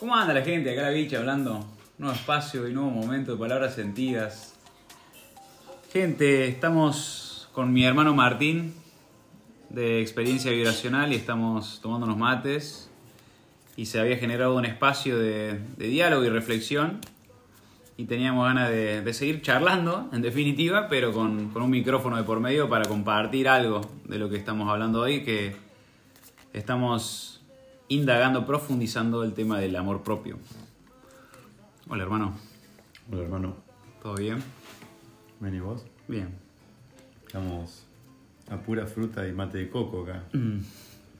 ¿Cómo 0.00 0.16
anda 0.16 0.32
la 0.32 0.40
gente? 0.40 0.72
Acá 0.72 0.80
la 0.80 0.90
bicha 0.92 1.18
hablando. 1.18 1.62
Nuevo 1.98 2.14
espacio 2.14 2.66
y 2.66 2.72
nuevo 2.72 2.88
momento 2.88 3.32
de 3.32 3.38
palabras 3.38 3.74
sentidas. 3.74 4.54
Gente, 5.92 6.48
estamos 6.48 7.50
con 7.52 7.70
mi 7.74 7.84
hermano 7.84 8.14
Martín 8.14 8.72
de 9.68 10.00
experiencia 10.00 10.52
vibracional 10.52 11.12
y 11.12 11.16
estamos 11.16 11.80
tomando 11.82 12.06
unos 12.06 12.16
mates. 12.16 12.90
Y 13.76 13.84
se 13.84 14.00
había 14.00 14.16
generado 14.16 14.56
un 14.56 14.64
espacio 14.64 15.18
de, 15.18 15.60
diálogo 15.76 16.24
y 16.24 16.30
reflexión. 16.30 17.00
Y 17.98 18.06
teníamos 18.06 18.46
ganas 18.46 18.70
de, 18.70 19.02
de 19.02 19.12
seguir 19.12 19.42
charlando, 19.42 20.08
en 20.14 20.22
definitiva, 20.22 20.88
pero 20.88 21.12
con, 21.12 21.50
con 21.50 21.60
un 21.60 21.70
micrófono 21.70 22.16
de 22.16 22.22
por 22.22 22.40
medio 22.40 22.70
para 22.70 22.88
compartir 22.88 23.50
algo 23.50 23.82
de 24.06 24.18
lo 24.18 24.30
que 24.30 24.38
estamos 24.38 24.66
hablando 24.70 25.02
hoy, 25.02 25.24
que 25.24 25.54
estamos 26.54 27.39
indagando, 27.90 28.46
profundizando 28.46 29.24
el 29.24 29.34
tema 29.34 29.58
del 29.58 29.74
amor 29.76 30.02
propio. 30.02 30.38
Hola 31.88 32.04
hermano, 32.04 32.34
Hola 33.10 33.22
hermano, 33.24 33.56
¿todo 34.00 34.14
bien? 34.14 34.38
ven 35.40 35.54
y 35.56 35.60
vos. 35.60 35.84
Bien. 36.06 36.28
Estamos 37.26 37.84
a 38.48 38.58
pura 38.58 38.86
fruta 38.86 39.26
y 39.26 39.32
mate 39.32 39.58
de 39.58 39.68
coco 39.68 40.04
acá. 40.04 40.24
Mm, 40.32 40.60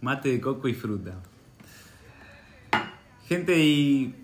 Mate 0.01 0.29
de 0.31 0.41
coco 0.41 0.69
y 0.69 0.75
fruta. 0.75 1.15
Gente, 3.27 3.65
y, 3.65 4.15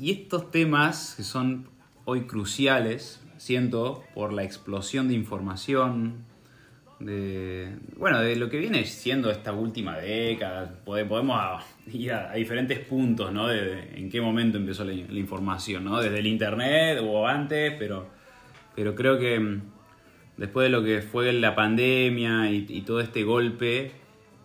y 0.00 0.10
estos 0.12 0.50
temas 0.50 1.14
que 1.16 1.22
son 1.22 1.68
hoy 2.06 2.22
cruciales, 2.22 3.20
siento, 3.36 4.02
por 4.14 4.32
la 4.32 4.44
explosión 4.44 5.08
de 5.08 5.14
información, 5.14 6.24
bueno, 7.96 8.20
de 8.20 8.36
lo 8.36 8.48
que 8.48 8.58
viene 8.58 8.84
siendo 8.84 9.30
esta 9.30 9.52
última 9.52 9.98
década, 9.98 10.72
Pode- 10.84 11.04
podemos 11.06 11.36
a- 11.38 11.64
ir 11.92 12.12
a, 12.12 12.32
diferentes 12.34 12.78
puntos, 12.80 13.32
¿no? 13.32 13.48
De, 13.48 13.90
en 13.96 14.08
qué 14.10 14.20
momento 14.20 14.58
empezó 14.58 14.84
la, 14.84 14.92
información, 14.92 15.84
¿no? 15.84 16.00
Desde 16.00 16.18
el 16.18 16.26
internet 16.26 16.98
o 17.02 17.26
antes, 17.26 17.74
pero, 17.78 18.08
pero 18.76 18.94
creo 18.94 19.18
que 19.18 19.38
mm, 19.40 19.62
después 20.36 20.64
de 20.64 20.70
lo 20.70 20.82
que 20.82 21.02
fue 21.02 21.32
la 21.32 21.54
pandemia 21.54 22.50
y, 22.50 22.82
todo 22.82 23.00
este 23.00 23.22
golpe, 23.24 23.92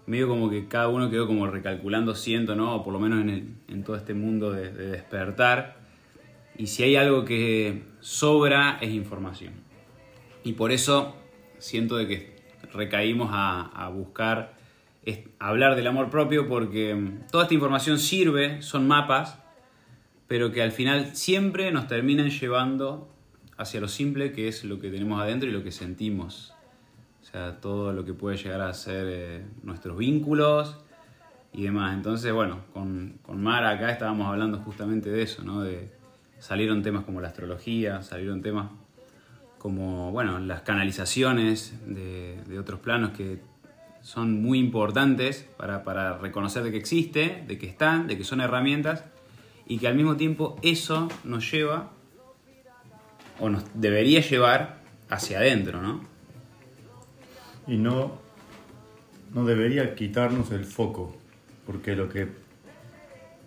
medio 0.06 0.28
como 0.28 0.50
que 0.50 0.67
cada 0.67 0.88
uno 0.88 1.10
quedó 1.10 1.28
como 1.28 1.48
recalculando, 1.48 2.16
siento, 2.16 2.56
¿no? 2.56 2.84
Por 2.84 2.94
lo 2.94 3.00
menos 3.00 3.22
en, 3.22 3.30
el- 3.30 3.48
en 3.67 3.84
todo 3.84 3.95
este 3.95 4.14
mundo 4.14 4.52
de, 4.52 4.72
de 4.72 4.88
despertar. 4.88 5.78
Y 6.58 6.67
si 6.67 6.84
hay 6.84 6.95
algo 6.95 7.23
que 7.23 7.84
sobra 8.00 8.80
es 8.82 8.89
información. 8.92 9.54
Y 10.44 10.54
por 10.54 10.72
eso 10.72 11.16
siento 11.60 11.98
de 11.98 12.08
que 12.08 12.37
recaímos 12.78 13.30
a, 13.33 13.61
a 13.73 13.89
buscar 13.89 14.53
es- 15.03 15.20
hablar 15.39 15.75
del 15.75 15.88
amor 15.88 16.09
propio 16.09 16.47
porque 16.47 16.95
mm, 16.95 17.28
toda 17.31 17.44
esta 17.44 17.53
información 17.56 17.97
sirve, 18.00 18.61
son 18.61 18.88
mapas, 18.88 19.39
pero 20.28 20.52
que 20.52 20.61
al 20.61 20.72
final 20.72 21.16
siempre 21.16 21.72
nos 21.72 21.88
terminan 21.88 22.30
llevando 22.30 23.09
hacia 23.58 23.81
lo 23.81 23.88
simple 23.88 24.31
que 24.31 24.48
es 24.48 24.64
lo 24.64 24.80
que 24.80 24.89
tenemos 24.92 25.20
adentro 25.22 25.50
y 25.50 25.52
lo 25.52 25.64
que 25.64 25.72
sentimos. 25.72 26.53
O 27.22 27.25
sea, 27.25 27.59
todo 27.59 27.92
lo 27.92 28.05
que 28.05 28.14
puede 28.14 28.38
llegar 28.38 28.61
a 28.61 28.73
ser 28.73 29.05
eh, 29.09 29.45
nuestros 29.64 29.98
vínculos 29.98 30.78
y 31.53 31.64
demás. 31.64 31.94
Entonces, 31.95 32.31
bueno, 32.31 32.59
con, 32.73 33.17
con 33.22 33.42
Mara 33.42 33.72
acá 33.72 33.92
estábamos 33.92 34.28
hablando 34.28 34.59
justamente 34.59 35.09
de 35.09 35.23
eso, 35.23 35.44
¿no? 35.44 35.61
De, 35.61 35.92
salieron 36.39 36.83
temas 36.83 37.03
como 37.03 37.20
la 37.20 37.30
astrología, 37.30 38.02
salieron 38.03 38.42
temas 38.42 38.70
como, 39.58 40.12
bueno, 40.12 40.40
las 40.40 40.62
canalizaciones 40.62 41.74
de, 41.86 42.42
de 42.48 42.60
otros 42.60 42.80
planos 42.80 43.12
que 43.12 43.40
son 44.02 44.42
muy 44.42 44.60
importantes 44.60 45.46
para, 45.58 45.84
para 45.84 46.18
reconocer 46.18 46.64
de 46.64 46.72
que 46.72 46.78
existe, 46.78 47.44
de 47.46 47.58
que 47.58 47.68
están, 47.68 48.08
de 48.08 48.18
que 48.18 48.24
son 48.24 48.40
herramientas 48.40 49.04
y 49.68 49.80
que 49.80 49.88
al 49.88 49.96
mismo 49.96 50.16
tiempo 50.16 50.58
eso 50.62 51.10
nos 51.24 51.52
lleva 51.52 51.92
o 53.40 53.50
nos 53.50 53.66
debería 53.73 54.22
llevar 54.22 54.78
hacia 55.10 55.40
adentro, 55.40 55.82
¿no? 55.82 56.02
Y 57.67 57.76
no, 57.76 58.17
no 59.34 59.46
debería 59.46 59.94
quitarnos 59.94 60.52
el 60.52 60.64
foco, 60.64 61.17
porque 61.66 61.96
lo 61.96 62.08
que 62.08 62.30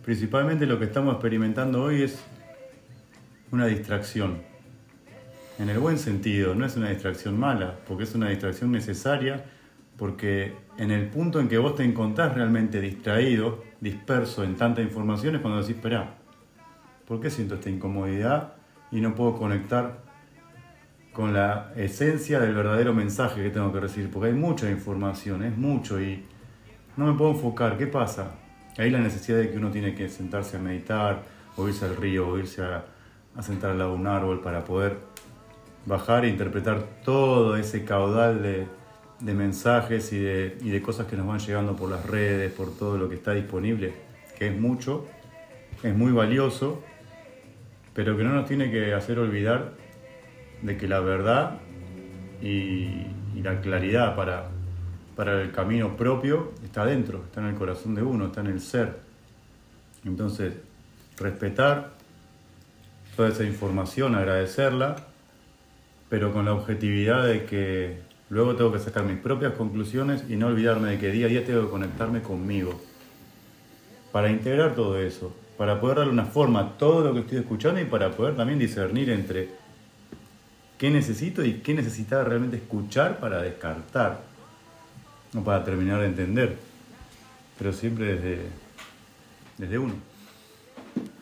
principalmente 0.04 0.66
lo 0.66 0.78
que 0.78 0.84
estamos 0.84 1.15
experimentando 1.15 1.82
hoy 1.82 2.03
es 2.03 2.22
una 3.50 3.66
distracción. 3.66 4.50
En 5.60 5.69
el 5.69 5.78
buen 5.78 5.98
sentido, 5.98 6.54
no 6.54 6.65
es 6.65 6.75
una 6.78 6.88
distracción 6.88 7.38
mala, 7.38 7.81
porque 7.87 8.04
es 8.04 8.15
una 8.15 8.31
distracción 8.31 8.72
necesaria, 8.72 9.44
porque 9.98 10.54
en 10.78 10.91
el 10.91 11.10
punto 11.10 11.38
en 11.38 11.48
que 11.48 11.59
vos 11.59 11.76
te 11.76 11.84
encontrás 11.84 12.34
realmente 12.34 12.81
distraído, 12.81 13.62
disperso 13.78 14.43
en 14.43 14.56
tanta 14.56 14.81
información, 14.81 15.34
es 15.34 15.43
cuando 15.43 15.60
decís, 15.60 15.76
espera, 15.76 16.15
¿por 17.06 17.20
qué 17.20 17.28
siento 17.28 17.56
esta 17.56 17.69
incomodidad 17.69 18.54
y 18.91 19.03
no 19.03 19.15
puedo 19.15 19.37
conectar 19.37 19.99
con 21.12 21.34
la 21.34 21.75
esencia 21.76 22.41
del 22.41 22.54
verdadero 22.54 22.94
mensaje 22.94 23.43
que 23.43 23.50
tengo 23.50 23.70
que 23.70 23.81
recibir? 23.81 24.10
Porque 24.10 24.28
hay 24.28 24.34
mucha 24.34 24.70
información, 24.70 25.43
es 25.44 25.54
mucho 25.59 26.00
y 26.00 26.25
no 26.97 27.04
me 27.04 27.19
puedo 27.19 27.32
enfocar. 27.32 27.76
¿Qué 27.76 27.87
pasa? 27.87 28.31
Ahí 28.78 28.91
la 28.91 29.00
necesidad 29.00 29.37
de 29.37 29.50
que 29.50 29.59
uno 29.59 29.70
tiene 29.70 29.94
que 29.94 30.09
sentarse 30.09 30.56
a 30.56 30.60
meditar, 30.60 31.22
o 31.59 31.69
irse 31.69 31.84
al 31.84 31.97
río, 31.97 32.31
o 32.31 32.38
irse 32.38 32.62
a, 32.62 32.87
a 33.37 33.43
sentar 33.43 33.72
al 33.72 33.78
lado 33.78 33.91
de 33.91 33.97
un 33.99 34.06
árbol 34.06 34.41
para 34.41 34.65
poder 34.65 35.09
bajar 35.90 36.24
e 36.24 36.28
interpretar 36.28 36.84
todo 37.04 37.56
ese 37.56 37.84
caudal 37.84 38.42
de, 38.42 38.66
de 39.18 39.34
mensajes 39.34 40.12
y 40.12 40.20
de, 40.20 40.56
y 40.62 40.70
de 40.70 40.80
cosas 40.80 41.08
que 41.08 41.16
nos 41.16 41.26
van 41.26 41.40
llegando 41.40 41.74
por 41.74 41.90
las 41.90 42.06
redes, 42.06 42.52
por 42.52 42.72
todo 42.76 42.96
lo 42.96 43.08
que 43.08 43.16
está 43.16 43.32
disponible, 43.32 43.92
que 44.38 44.46
es 44.46 44.56
mucho, 44.56 45.08
es 45.82 45.94
muy 45.94 46.12
valioso, 46.12 46.82
pero 47.92 48.16
que 48.16 48.22
no 48.22 48.32
nos 48.32 48.46
tiene 48.46 48.70
que 48.70 48.94
hacer 48.94 49.18
olvidar 49.18 49.72
de 50.62 50.76
que 50.76 50.86
la 50.86 51.00
verdad 51.00 51.58
y, 52.40 53.06
la 53.42 53.62
claridad 53.62 54.16
para, 54.16 54.50
para 55.16 55.40
el 55.40 55.50
camino 55.50 55.96
propio 55.96 56.52
está 56.62 56.84
dentro, 56.84 57.24
está 57.24 57.40
en 57.40 57.46
el 57.46 57.54
corazón 57.54 57.94
de 57.94 58.02
uno, 58.02 58.26
está 58.26 58.42
en 58.42 58.48
el 58.48 58.60
ser. 58.60 58.98
Entonces, 60.04 60.52
respetar 61.18 61.92
toda 63.16 63.30
esa 63.30 63.44
información, 63.44 64.14
agradecerla, 64.14 64.96
pero 66.10 66.32
con 66.32 66.44
la 66.44 66.53
objetividad 66.53 67.26
de 67.26 67.44
que 67.47 68.00
luego 68.28 68.56
tengo 68.56 68.72
que 68.72 68.81
sacar 68.81 69.04
mis 69.04 69.19
propias 69.19 69.54
conclusiones 69.54 70.25
y 70.28 70.37
no 70.37 70.48
olvidarme 70.48 70.91
de 70.91 70.98
que 70.98 71.10
día 71.10 71.26
a 71.26 71.28
día 71.28 71.47
tengo 71.47 71.62
que 71.62 71.71
conectarme 71.71 72.21
conmigo. 72.21 72.78
Para 74.12 74.28
integrar 74.28 74.75
todo 74.75 75.00
eso, 75.00 75.34
para 75.56 75.81
poder 75.81 75.99
darle 75.99 76.12
una 76.12 76.25
forma 76.25 76.60
a 76.60 76.78
todo 76.78 77.04
lo 77.04 77.15
que 77.15 77.20
estoy 77.20 77.38
escuchando 77.38 77.81
y 77.81 77.84
para 77.84 78.10
poder 78.10 78.37
también 78.37 78.59
discernir 78.59 79.09
entre 79.09 79.50
qué 80.78 80.91
necesito 80.91 81.44
y 81.44 81.60
qué 81.60 81.75
necesitaba 81.75 82.25
realmente 82.25 82.56
escuchar 82.56 83.20
para 83.20 83.41
descartar, 83.41 84.22
no 85.32 85.44
para 85.44 85.62
terminar 85.62 86.00
de 86.00 86.06
entender, 86.06 86.56
pero 87.56 87.72
siempre 87.72 88.16
desde, 88.16 88.38
desde 89.59 89.78
uno. 89.78 89.94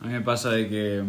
A 0.00 0.06
mí 0.06 0.12
me 0.12 0.22
pasa 0.22 0.50
de 0.50 0.68
que. 0.68 1.02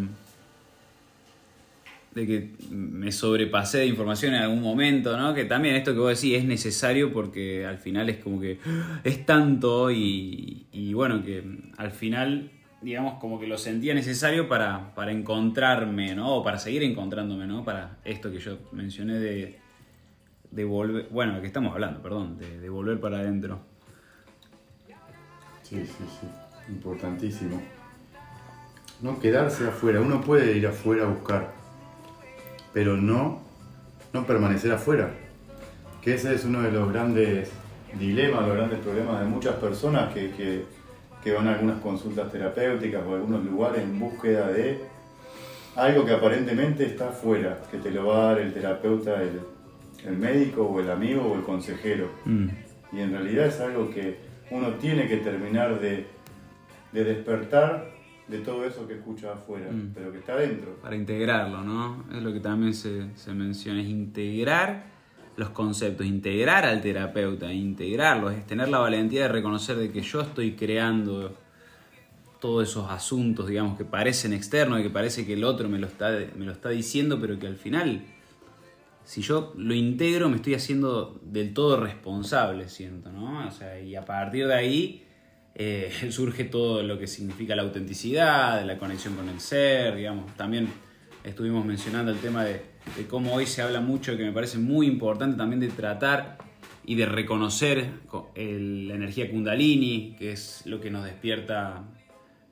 De 2.15 2.25
que 2.25 2.53
me 2.71 3.11
sobrepasé 3.11 3.79
de 3.79 3.85
información 3.85 4.33
en 4.33 4.41
algún 4.41 4.61
momento, 4.61 5.17
¿no? 5.17 5.33
Que 5.33 5.45
también 5.45 5.75
esto 5.75 5.93
que 5.93 5.99
vos 5.99 6.19
decís 6.19 6.37
es 6.37 6.45
necesario 6.45 7.13
porque 7.13 7.65
al 7.65 7.77
final 7.77 8.09
es 8.09 8.17
como 8.17 8.41
que 8.41 8.59
es 9.03 9.25
tanto 9.25 9.91
y, 9.91 10.67
y 10.71 10.93
bueno, 10.93 11.23
que 11.23 11.43
al 11.77 11.91
final, 11.91 12.51
digamos, 12.81 13.19
como 13.19 13.39
que 13.39 13.47
lo 13.47 13.57
sentía 13.57 13.93
necesario 13.93 14.47
para, 14.47 14.95
para 14.95 15.11
encontrarme, 15.11 16.15
¿no? 16.15 16.37
O 16.37 16.43
para 16.43 16.57
seguir 16.57 16.83
encontrándome, 16.83 17.45
¿no? 17.45 17.63
Para 17.63 17.99
esto 18.03 18.31
que 18.31 18.39
yo 18.39 18.57
mencioné 18.71 19.19
de, 19.19 19.59
de 20.49 20.63
volver, 20.65 21.07
bueno, 21.11 21.33
lo 21.35 21.41
que 21.41 21.47
estamos 21.47 21.73
hablando, 21.73 22.01
perdón, 22.01 22.37
de, 22.37 22.59
de 22.59 22.69
volver 22.69 22.99
para 22.99 23.19
adentro. 23.19 23.59
Sí, 25.61 25.77
sí, 25.85 26.03
sí, 26.19 26.27
importantísimo. 26.69 27.61
No 29.01 29.19
quedarse 29.19 29.67
afuera, 29.67 30.01
uno 30.01 30.19
puede 30.19 30.57
ir 30.57 30.65
afuera 30.65 31.03
a 31.03 31.07
buscar, 31.07 31.53
pero 32.73 32.97
no, 32.97 33.41
no 34.13 34.25
permanecer 34.25 34.71
afuera. 34.71 35.11
Que 36.01 36.15
ese 36.15 36.33
es 36.33 36.45
uno 36.45 36.61
de 36.61 36.71
los 36.71 36.91
grandes 36.91 37.51
dilemas, 37.97 38.47
los 38.47 38.55
grandes 38.55 38.79
problemas 38.79 39.19
de 39.21 39.25
muchas 39.25 39.55
personas 39.55 40.13
que, 40.13 40.31
que, 40.31 40.65
que 41.23 41.33
van 41.33 41.47
a 41.47 41.53
algunas 41.53 41.81
consultas 41.81 42.31
terapéuticas 42.31 43.03
o 43.05 43.13
a 43.13 43.15
algunos 43.17 43.43
lugares 43.43 43.83
en 43.83 43.99
búsqueda 43.99 44.47
de 44.47 44.79
algo 45.75 46.05
que 46.05 46.13
aparentemente 46.13 46.85
está 46.85 47.09
afuera, 47.09 47.59
que 47.71 47.77
te 47.77 47.91
lo 47.91 48.07
va 48.07 48.17
a 48.21 48.25
dar 48.33 48.39
el 48.39 48.53
terapeuta, 48.53 49.21
el, 49.21 49.39
el 50.05 50.17
médico 50.17 50.63
o 50.63 50.79
el 50.79 50.89
amigo 50.89 51.23
o 51.23 51.35
el 51.35 51.43
consejero. 51.43 52.09
Mm. 52.25 52.47
Y 52.91 52.99
en 53.01 53.11
realidad 53.11 53.47
es 53.47 53.59
algo 53.59 53.89
que 53.89 54.17
uno 54.51 54.73
tiene 54.75 55.07
que 55.07 55.17
terminar 55.17 55.79
de, 55.79 56.07
de 56.91 57.03
despertar 57.03 57.98
de 58.29 58.39
todo 58.39 58.63
eso 58.65 58.87
que 58.87 58.93
escucha 58.95 59.33
afuera, 59.33 59.71
Mm. 59.71 59.91
pero 59.93 60.11
que 60.11 60.19
está 60.19 60.35
dentro. 60.35 60.75
Para 60.81 60.95
integrarlo, 60.95 61.63
¿no? 61.63 62.05
Es 62.15 62.21
lo 62.21 62.31
que 62.31 62.39
también 62.39 62.73
se, 62.73 63.15
se 63.15 63.33
menciona, 63.33 63.81
es 63.81 63.87
integrar 63.87 64.85
los 65.35 65.49
conceptos, 65.49 66.05
integrar 66.05 66.65
al 66.65 66.81
terapeuta, 66.81 67.51
integrarlos, 67.51 68.33
es 68.33 68.45
tener 68.45 68.67
la 68.69 68.79
valentía 68.79 69.23
de 69.23 69.27
reconocer 69.29 69.77
de 69.77 69.89
que 69.91 70.01
yo 70.01 70.21
estoy 70.21 70.53
creando 70.55 71.33
todos 72.41 72.69
esos 72.69 72.89
asuntos, 72.91 73.47
digamos, 73.47 73.77
que 73.77 73.85
parecen 73.85 74.33
externos 74.33 74.79
y 74.79 74.83
que 74.83 74.89
parece 74.89 75.25
que 75.25 75.33
el 75.33 75.43
otro 75.43 75.67
me 75.69 75.79
lo 75.79 75.87
está, 75.87 76.09
me 76.37 76.45
lo 76.45 76.51
está 76.51 76.69
diciendo, 76.69 77.19
pero 77.19 77.37
que 77.39 77.47
al 77.47 77.55
final, 77.57 78.03
si 79.05 79.21
yo 79.21 79.53
lo 79.57 79.73
integro, 79.73 80.29
me 80.29 80.35
estoy 80.37 80.53
haciendo 80.55 81.19
del 81.23 81.53
todo 81.53 81.77
responsable, 81.79 82.69
siento, 82.69 83.11
¿no? 83.11 83.47
O 83.47 83.51
sea, 83.51 83.79
y 83.81 83.95
a 83.95 84.05
partir 84.05 84.47
de 84.47 84.53
ahí 84.53 85.03
eh, 85.59 85.91
surge 86.09 86.45
todo 86.45 86.81
lo 86.81 86.97
que 86.97 87.05
significa 87.05 87.55
la 87.55 87.61
autenticidad, 87.61 88.65
la 88.65 88.79
conexión 88.79 89.15
con 89.15 89.29
el 89.29 89.39
ser, 89.39 89.95
digamos. 89.95 90.35
También 90.35 90.69
estuvimos 91.23 91.63
mencionando 91.63 92.11
el 92.11 92.17
tema 92.17 92.43
de, 92.43 92.61
de 92.97 93.05
cómo 93.05 93.35
hoy 93.35 93.45
se 93.45 93.61
habla 93.61 93.81
mucho, 93.81 94.17
que 94.17 94.23
me 94.23 94.31
parece 94.31 94.57
muy 94.57 94.87
importante 94.87 95.37
también 95.37 95.59
de 95.59 95.67
tratar 95.67 96.39
y 96.89 96.95
de 96.95 97.05
reconocer 97.05 97.87
la 98.35 98.95
energía 98.95 99.29
kundalini, 99.29 100.15
que 100.17 100.31
es 100.31 100.63
lo 100.65 100.81
que 100.81 100.89
nos 100.89 101.05
despierta 101.05 101.83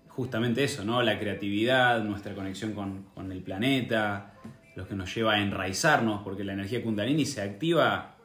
justamente 0.09 0.63
eso, 0.63 0.83
¿no? 0.83 1.01
La 1.01 1.17
creatividad, 1.17 2.03
nuestra 2.03 2.35
conexión 2.35 2.73
con, 2.73 3.31
el 3.31 3.41
planeta, 3.41 4.35
lo 4.75 4.87
que 4.87 4.93
nos 4.93 5.13
lleva 5.15 5.33
a 5.33 5.41
enraizarnos, 5.41 6.21
porque 6.23 6.43
la 6.43 6.53
energía 6.53 6.83
kundalini 6.83 7.25
se 7.25 7.41
activa, 7.41 8.15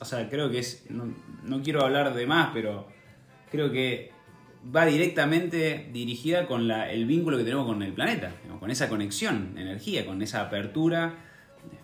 o 0.00 0.04
sea, 0.04 0.28
creo 0.30 0.50
que 0.50 0.60
es, 0.60 0.86
no, 0.90 1.62
quiero 1.62 1.84
hablar 1.84 2.14
de 2.14 2.26
más, 2.26 2.50
pero 2.54 2.88
creo 3.50 3.70
que 3.70 4.10
va 4.74 4.86
directamente 4.86 5.88
dirigida 5.92 6.46
con 6.46 6.70
el 6.70 7.06
vínculo 7.06 7.38
que 7.38 7.44
tenemos 7.44 7.66
con 7.66 7.82
el 7.82 7.92
planeta, 7.92 8.32
con 8.58 8.70
esa 8.70 8.88
conexión, 8.88 9.54
energía, 9.56 10.04
con 10.04 10.20
esa 10.22 10.42
apertura 10.42 11.14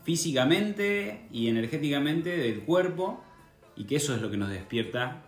físicamente 0.02 1.26
y 1.32 1.49
energéticamente 1.49 2.37
del 2.37 2.61
cuerpo, 2.61 3.22
y 3.76 3.84
que 3.84 3.96
eso 3.96 4.14
es 4.14 4.20
lo 4.20 4.31
que 4.31 4.37
nos 4.37 4.50
despierta 4.50 5.22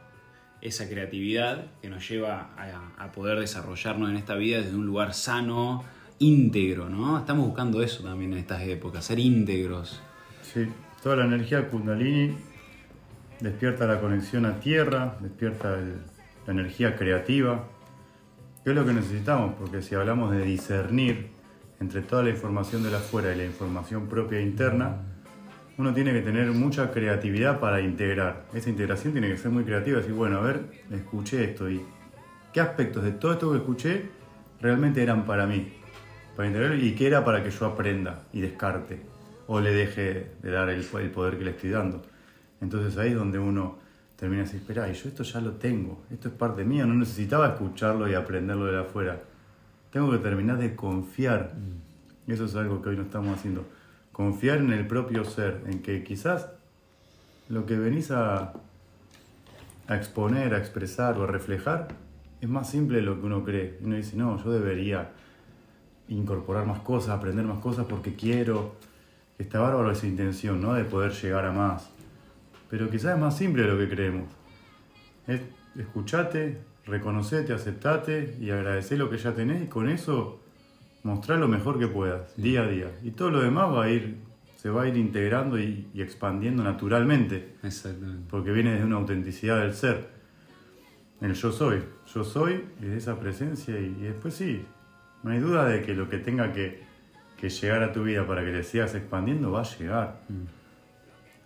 esa 0.61 0.89
creatividad 0.89 1.67
que 1.81 1.89
nos 1.89 2.09
lleva 2.09 2.51
a, 2.99 3.13
poder 3.13 3.39
desarrollarnos 3.39 4.11
en 4.11 4.17
esta 4.17 4.35
vida 4.35 4.61
desde 4.61 4.75
un 4.75 4.87
lugar 4.87 5.15
sano, 5.15 5.85
íntegro, 6.19 6.89
¿no? 6.89 7.19
Estamos 7.19 7.47
buscando 7.47 7.83
eso 7.83 8.03
también 8.03 8.33
en 8.33 8.39
estas 8.39 8.63
épocas, 8.63 9.05
ser 9.05 9.19
íntegros. 9.19 10.01
Sí, 10.43 10.67
toda 11.03 11.17
la 11.17 11.27
energía 11.27 11.69
kundalini 11.69 12.37
despierta 13.41 13.87
la 13.87 14.01
conexión 14.01 14.47
a 14.47 14.59
tierra, 14.61 15.17
despierta 15.21 15.79
la 16.47 16.53
energía 16.53 16.97
creativa, 16.97 17.65
que 18.65 18.71
es 18.71 18.77
lo 18.77 18.85
que 18.85 18.93
necesitamos, 18.93 19.55
porque 19.59 19.83
si 19.83 19.95
hablamos 19.95 20.33
de 20.33 20.43
discernir 20.43 21.29
entre 21.81 22.03
toda 22.03 22.23
la 22.23 22.31
información 22.31 22.83
de 22.83 22.91
la 22.91 22.99
afuera 22.99 23.35
y 23.35 23.39
la 23.39 23.45
información 23.45 24.07
propia 24.07 24.41
interna, 24.41 25.03
uno 25.79 25.93
tiene 25.93 26.13
que 26.13 26.23
tener 26.23 26.51
mucha 26.53 26.91
creatividad 26.91 27.61
para 27.61 27.81
integrar. 27.81 28.47
Esa 28.55 28.71
integración 28.71 29.13
tiene 29.13 29.29
que 29.29 29.37
ser 29.37 29.51
muy 29.51 29.65
creativa, 29.65 29.99
decir, 29.99 30.15
bueno, 30.15 30.39
a 30.39 30.43
ver, 30.43 30.63
escuché 30.91 31.45
esto 31.45 31.69
y 31.69 31.83
qué 32.53 32.61
aspectos 32.61 33.05
de 33.05 33.13
todo 33.13 33.33
esto 33.33 33.53
que 33.53 33.59
escuché 33.59 34.03
realmente 34.61 35.03
eran 35.03 35.27
para 35.27 35.47
mí, 35.47 35.75
para 36.35 36.49
integrar 36.49 36.79
y 36.79 36.95
qué 36.95 37.09
era 37.09 37.25
para 37.25 37.43
que 37.43 37.51
yo 37.51 37.67
aprenda 37.67 38.23
y 38.33 38.41
descarte 38.41 39.01
o 39.47 39.61
le 39.61 39.73
deje 39.73 40.31
de 40.43 40.51
dar 40.51 40.71
el, 40.71 40.83
poder 40.83 41.39
que 41.39 41.45
le 41.45 41.51
estoy 41.51 41.71
dando. 41.71 42.03
Entonces 42.61 42.97
ahí 42.99 43.11
es 43.11 43.17
donde 43.17 43.39
uno 43.39 43.79
termina 44.17 44.43
así, 44.45 44.57
espera, 44.57 44.89
y 44.89 44.95
yo 44.95 45.09
esto 45.09 45.23
ya 45.23 45.41
lo 45.41 45.53
tengo, 45.53 46.03
esto 46.11 46.29
es 46.29 46.35
parte 46.35 46.65
mía, 46.65 46.87
no 46.87 46.95
necesitaba 46.95 47.49
escucharlo 47.49 48.09
y 48.09 48.15
aprenderlo 48.15 48.67
de 48.67 48.81
afuera. 48.81 49.21
Tengo 49.91 50.11
que 50.11 50.19
terminar 50.19 50.59
de 50.59 50.75
confiar. 50.75 51.53
Y 52.27 52.33
eso 52.33 52.47
es 52.47 52.57
algo 52.57 52.83
que 52.83 52.89
hoy 52.91 52.97
no 52.97 53.03
estamos 53.03 53.39
haciendo 53.39 53.65
confiar 54.13 54.59
en 54.59 54.73
el 54.73 54.87
propio 54.87 55.25
ser, 55.25 55.63
en 55.67 55.83
que 55.83 56.03
quizás 56.03 56.49
lo 57.51 57.67
que 57.67 57.77
venís 57.77 58.11
a, 58.11 58.55
a 59.89 59.97
exponer, 59.97 60.55
a 60.55 60.59
expresar 60.59 61.19
o 61.19 61.25
a 61.25 61.27
reflejar 61.27 61.89
es 62.41 62.49
más 62.49 62.71
simple 62.71 62.99
de 62.99 63.03
lo 63.03 63.21
que 63.21 63.27
uno 63.27 63.45
cree. 63.45 63.79
Uno 63.83 63.97
dice, 63.97 64.17
no, 64.17 64.43
yo 64.43 64.51
debería 64.51 65.11
incorporar 66.09 66.67
más 66.67 66.81
cosas, 66.81 67.11
aprender 67.11 67.45
más 67.45 67.59
cosas 67.59 67.87
porque 67.87 68.15
quiero. 68.15 68.77
Está 69.39 69.61
bárbaro 69.61 69.91
esa 69.91 70.07
intención, 70.07 70.61
¿no? 70.61 70.75
De 70.75 70.85
poder 70.85 71.13
llegar 71.13 71.45
a 71.45 71.53
más. 71.53 71.91
Pero 72.71 72.91
quizás 72.91 73.15
es 73.15 73.21
más 73.21 73.37
simple 73.37 73.63
de 73.63 73.69
lo 73.69 73.79
que 73.79 73.89
creemos. 73.89 74.25
Es 75.27 75.41
escuchate, 75.79 76.59
reconocete, 76.87 77.53
aceptate 77.53 78.37
y 78.41 78.51
agradecer 78.51 78.99
lo 78.99 79.11
que 79.11 79.19
ya 79.19 79.35
tenés 79.35 79.63
y 79.63 79.67
con 79.67 79.89
eso 79.89 80.41
mostrar 81.03 81.39
lo 81.39 81.49
mejor 81.49 81.79
que 81.79 81.87
puedas, 81.87 82.37
día 82.37 82.63
a 82.63 82.69
día. 82.69 82.91
Y 83.03 83.13
todo 83.13 83.31
lo 83.31 83.41
demás 83.41 83.73
va 83.73 83.85
a 83.85 83.91
ir, 83.91 84.17
se 84.57 84.71
va 84.71 84.83
a 84.83 84.89
ir 84.89 84.97
integrando 84.97 85.59
y, 85.59 85.89
expandiendo 85.95 86.65
naturalmente. 86.65 87.55
Exactamente. 87.63 88.27
Porque 88.29 88.51
viene 88.51 88.77
de 88.77 88.85
una 88.85 88.97
autenticidad 88.97 89.61
del 89.61 89.75
ser. 89.75 90.09
El 91.21 91.35
yo 91.35 91.53
soy. 91.53 91.83
Yo 92.13 92.25
soy 92.25 92.65
de 92.81 92.97
esa 92.97 93.19
presencia. 93.19 93.79
Y, 93.79 93.95
después 93.95 94.35
sí, 94.35 94.65
no 95.23 95.31
hay 95.31 95.39
duda 95.39 95.67
de 95.67 95.83
que 95.83 95.95
lo 95.95 96.09
que 96.09 96.19
tenga 96.19 96.53
que, 96.53 96.85
llegar 97.41 97.85
a 97.85 97.93
tu 97.93 98.03
vida 98.03 98.27
para 98.27 98.45
que 98.45 98.51
te 98.51 98.65
sigas 98.65 98.95
expandiendo 98.97 99.53
va 99.53 99.61
a 99.61 99.77
llegar. 99.79 100.23
Mm. 100.29 100.56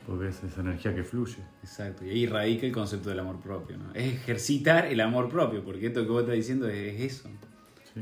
Porque 0.07 0.29
es 0.29 0.43
esa 0.43 0.61
energía 0.61 0.95
que 0.95 1.05
fluye. 1.05 1.39
Exacto. 1.63 2.05
Y 2.05 2.11
ahí 2.11 2.27
radica 2.27 2.67
el 2.67 2.73
concepto 2.73 3.11
del 3.11 3.21
amor 3.21 3.41
propio. 3.41 3.77
Es 3.95 4.15
ejercitar 4.15 4.87
el 4.87 5.01
amor 5.01 5.29
propio. 5.29 5.63
Porque 5.63 5.87
esto 5.87 6.03
que 6.03 6.09
vos 6.09 6.23
estás 6.23 6.37
diciendo 6.37 6.69
es, 6.69 6.95
es 6.95 7.13
eso. 7.13 7.29
Sí 7.95 8.01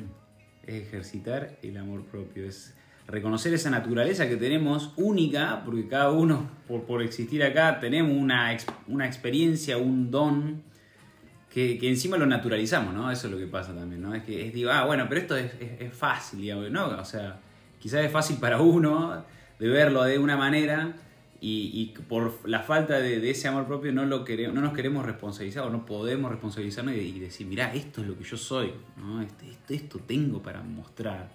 es 0.69 0.83
ejercitar 0.83 1.57
el 1.63 1.77
amor 1.79 2.05
propio, 2.05 2.45
es 2.45 2.75
reconocer 3.07 3.55
esa 3.55 3.71
naturaleza 3.71 4.29
que 4.29 4.37
tenemos 4.37 4.93
única, 4.97 5.63
porque 5.65 5.89
cada 5.89 6.11
uno, 6.11 6.51
por, 6.87 7.03
existir 7.03 7.43
acá, 7.43 7.81
tenemos 7.81 8.13
una, 8.13 8.55
una 8.87 9.07
experiencia, 9.07 9.79
un 9.79 10.11
don, 10.11 10.63
que, 11.51 11.79
encima 11.83 12.19
lo 12.19 12.27
naturalizamos, 12.27 12.93
¿no? 12.93 13.11
Eso 13.11 13.29
es 13.29 13.33
lo 13.33 13.39
que 13.39 13.47
pasa 13.47 13.75
también, 13.75 14.03
¿no? 14.03 14.15
Es 14.15 14.23
que 14.25 14.47
es, 14.47 14.53
digo, 14.53 14.71
ah, 14.71 14.85
bueno, 14.85 15.07
pero 15.09 15.23
esto 15.23 15.37
es, 15.37 15.53
es, 15.59 15.93
fácil, 15.93 16.43
digamos, 16.43 16.71
¿no? 16.71 16.87
O 16.87 17.05
sea, 17.05 17.41
quizás 17.79 18.05
es 18.05 18.13
fácil 18.13 18.37
para 18.37 18.61
uno 18.61 19.25
de 19.59 19.69
verlo 19.69 20.05
de 20.05 20.19
una 20.19 20.37
manera, 20.37 20.95
y, 21.41 21.95
por 22.09 22.49
la 22.49 22.61
falta 22.61 22.99
de, 22.99 23.31
ese 23.31 23.47
amor 23.47 23.67
propio 23.67 23.93
no, 23.93 24.05
lo 24.05 24.25
queremos, 24.25 24.55
no 24.55 24.61
nos 24.61 24.73
queremos 24.73 25.07
responsabilizar 25.07 25.65
o 25.65 25.71
no 25.71 25.87
podemos 25.87 26.31
responsabilizarnos 26.31 26.95
y, 26.95 27.19
decir, 27.21 27.47
mirá, 27.47 27.73
esto 27.73 28.01
es 28.01 28.09
lo 28.09 28.19
que 28.19 28.25
yo 28.25 28.37
soy, 28.37 28.73
¿no? 28.97 29.23
Este, 29.23 29.55
esto, 29.75 30.01
tengo 30.01 30.43
para 30.43 30.63
mostrar. 30.63 31.31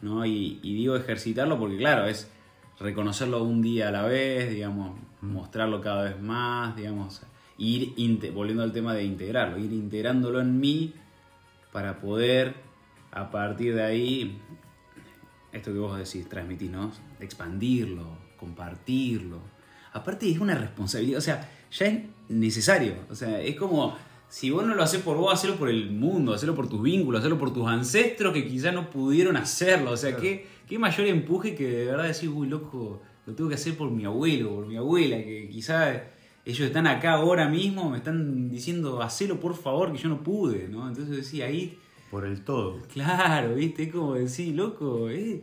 ¿no? 0.00 0.24
Y, 0.24 0.58
digo 0.62 0.96
ejercitarlo 0.96 1.58
porque 1.58 1.76
claro, 1.76 2.06
es 2.06 2.30
reconocerlo 2.78 3.42
un 3.42 3.60
día 3.60 3.88
a 3.88 3.90
la 3.90 4.02
vez, 4.02 4.50
digamos, 4.50 4.98
mostrarlo 5.20 5.80
cada 5.80 6.04
vez 6.04 6.20
más, 6.20 6.76
digamos, 6.76 7.22
ir 7.58 7.94
volviendo 8.32 8.62
al 8.62 8.72
tema 8.72 8.94
de 8.94 9.04
integrarlo, 9.04 9.58
ir 9.58 9.72
integrándolo 9.72 10.40
en 10.40 10.60
mí 10.60 10.94
para 11.72 12.00
poder 12.00 12.54
a 13.10 13.30
partir 13.30 13.74
de 13.74 13.82
ahí, 13.82 14.38
esto 15.52 15.72
que 15.72 15.78
vos 15.78 15.96
decís, 15.96 16.28
transmitir, 16.28 16.70
¿no? 16.70 16.92
expandirlo, 17.18 18.25
compartirlo. 18.36 19.40
Aparte 19.92 20.30
es 20.30 20.38
una 20.38 20.54
responsabilidad, 20.54 21.18
o 21.18 21.22
sea, 21.22 21.48
ya 21.70 21.86
es 21.86 22.00
necesario. 22.28 22.94
O 23.10 23.14
sea, 23.14 23.40
es 23.40 23.56
como, 23.56 23.96
si 24.28 24.50
vos 24.50 24.66
no 24.66 24.74
lo 24.74 24.82
haces 24.82 25.00
por 25.02 25.16
vos, 25.16 25.32
hacelo 25.32 25.56
por 25.56 25.68
el 25.68 25.90
mundo, 25.90 26.34
hacelo 26.34 26.54
por 26.54 26.68
tus 26.68 26.82
vínculos, 26.82 27.20
hacelo 27.20 27.38
por 27.38 27.52
tus 27.52 27.66
ancestros 27.66 28.32
que 28.32 28.46
quizás 28.46 28.74
no 28.74 28.90
pudieron 28.90 29.36
hacerlo. 29.36 29.92
O 29.92 29.96
sea, 29.96 30.16
¿qué, 30.16 30.46
qué 30.68 30.78
mayor 30.78 31.06
empuje 31.06 31.54
que 31.54 31.66
de 31.68 31.84
verdad 31.86 32.04
decir, 32.04 32.28
uy, 32.28 32.48
loco, 32.48 33.00
lo 33.26 33.34
tengo 33.34 33.48
que 33.48 33.54
hacer 33.54 33.76
por 33.76 33.90
mi 33.90 34.04
abuelo, 34.04 34.54
por 34.54 34.66
mi 34.66 34.76
abuela, 34.76 35.16
que 35.16 35.48
quizás 35.50 36.02
ellos 36.44 36.60
están 36.60 36.86
acá 36.86 37.14
ahora 37.14 37.48
mismo, 37.48 37.90
me 37.90 37.98
están 37.98 38.48
diciendo, 38.48 39.02
hacelo 39.02 39.40
por 39.40 39.56
favor, 39.56 39.92
que 39.92 39.98
yo 39.98 40.08
no 40.08 40.22
pude, 40.22 40.68
¿no? 40.68 40.86
Entonces 40.86 41.16
decía, 41.16 41.46
ahí... 41.46 41.78
Por 42.10 42.24
el 42.24 42.44
todo. 42.44 42.82
Claro, 42.92 43.56
¿viste? 43.56 43.84
Es 43.84 43.92
como 43.92 44.14
decir, 44.14 44.54
loco, 44.54 45.10
eh, 45.10 45.42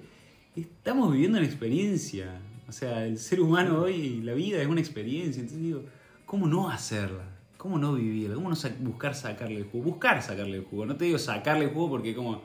estamos 0.55 1.11
viviendo 1.11 1.37
una 1.37 1.45
experiencia. 1.45 2.39
O 2.67 2.71
sea, 2.71 3.05
el 3.05 3.17
ser 3.17 3.41
humano 3.41 3.81
hoy, 3.81 4.21
la 4.21 4.33
vida 4.33 4.61
es 4.61 4.67
una 4.67 4.79
experiencia. 4.79 5.41
Entonces 5.41 5.63
digo, 5.63 5.83
¿cómo 6.25 6.47
no 6.47 6.69
hacerla? 6.69 7.23
¿Cómo 7.57 7.77
no 7.77 7.93
vivirla? 7.93 8.35
¿Cómo 8.35 8.49
no 8.49 8.55
buscar 8.79 9.15
sacarle 9.15 9.57
el 9.57 9.65
jugo? 9.65 9.91
Buscar 9.91 10.21
sacarle 10.21 10.57
el 10.57 10.63
jugo. 10.63 10.85
No 10.85 10.95
te 10.95 11.05
digo 11.05 11.17
sacarle 11.17 11.65
el 11.65 11.71
jugo 11.71 11.91
porque 11.91 12.15
como 12.15 12.41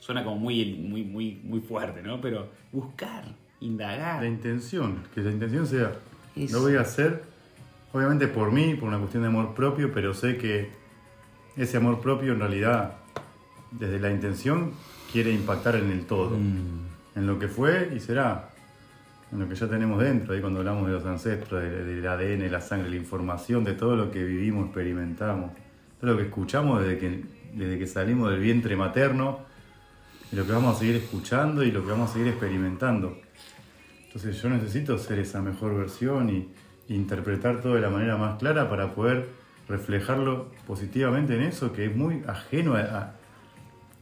suena 0.00 0.24
como 0.24 0.36
muy, 0.36 0.74
muy, 0.74 1.02
muy, 1.02 1.40
muy 1.42 1.60
fuerte, 1.60 2.02
¿no? 2.02 2.20
Pero 2.20 2.48
buscar, 2.72 3.24
indagar. 3.60 4.22
La 4.22 4.28
intención, 4.28 5.02
que 5.14 5.20
la 5.20 5.30
intención 5.30 5.66
sea, 5.66 5.92
lo 6.36 6.60
voy 6.60 6.76
a 6.76 6.82
hacer, 6.82 7.24
obviamente 7.92 8.28
por 8.28 8.52
mí, 8.52 8.74
por 8.74 8.88
una 8.88 8.98
cuestión 8.98 9.22
de 9.22 9.28
amor 9.28 9.54
propio, 9.54 9.92
pero 9.92 10.14
sé 10.14 10.36
que 10.36 10.70
ese 11.56 11.76
amor 11.78 12.00
propio 12.00 12.34
en 12.34 12.40
realidad, 12.40 12.94
desde 13.72 13.98
la 13.98 14.10
intención, 14.10 14.72
quiere 15.10 15.32
impactar 15.32 15.76
en 15.76 15.90
el 15.90 16.06
todo, 16.06 16.36
mm. 16.36 17.16
en 17.16 17.26
lo 17.26 17.38
que 17.38 17.48
fue 17.48 17.92
y 17.96 18.00
será 18.00 18.50
en 19.32 19.40
lo 19.40 19.48
que 19.48 19.54
ya 19.54 19.66
tenemos 19.66 20.00
dentro, 20.00 20.34
ahí 20.34 20.40
cuando 20.40 20.60
hablamos 20.60 20.86
de 20.86 20.92
los 20.92 21.04
ancestros, 21.04 21.62
del, 21.62 22.06
ADN, 22.06 22.50
la 22.50 22.60
sangre, 22.60 22.90
la 22.90 22.96
información, 22.96 23.64
de 23.64 23.72
todo 23.72 23.96
lo 23.96 24.10
que 24.10 24.22
vivimos, 24.22 24.66
experimentamos, 24.66 25.50
todo 26.00 26.12
lo 26.12 26.16
que 26.16 26.24
escuchamos 26.24 26.82
desde 26.82 26.98
que, 26.98 27.24
desde 27.54 27.78
que 27.78 27.86
salimos 27.86 28.30
del 28.30 28.40
vientre 28.40 28.76
materno, 28.76 29.40
y 30.30 30.36
lo 30.36 30.46
que 30.46 30.52
vamos 30.52 30.76
a 30.76 30.78
seguir 30.78 30.96
escuchando 30.96 31.62
y 31.62 31.70
lo 31.70 31.84
que 31.84 31.90
vamos 31.90 32.10
a 32.10 32.12
seguir 32.14 32.28
experimentando. 32.28 33.16
Entonces 34.06 34.40
yo 34.40 34.48
necesito 34.48 34.98
ser 34.98 35.18
esa 35.18 35.40
mejor 35.40 35.76
versión 35.76 36.30
y, 36.30 36.48
interpretar 36.88 37.60
todo 37.60 37.74
de 37.74 37.80
la 37.80 37.90
manera 37.90 38.16
más 38.16 38.38
clara 38.38 38.70
para 38.70 38.94
poder 38.94 39.28
reflejarlo 39.68 40.52
positivamente 40.68 41.34
en 41.34 41.42
eso 41.42 41.72
que 41.72 41.86
es 41.86 41.96
muy 41.96 42.22
ajeno 42.28 42.76
a, 42.76 43.12